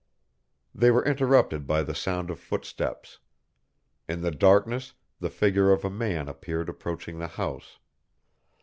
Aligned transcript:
They 0.73 0.89
were 0.89 1.05
interrupted 1.05 1.67
by 1.67 1.83
the 1.83 1.93
sound 1.93 2.31
of 2.31 2.39
footsteps. 2.39 3.19
In 4.09 4.21
the 4.21 4.31
darkness 4.31 4.95
the 5.19 5.29
figure 5.29 5.71
of 5.71 5.85
a 5.85 5.91
man 5.91 6.27
appeared 6.27 6.69
approaching 6.69 7.19
the 7.19 7.27
house. 7.27 7.77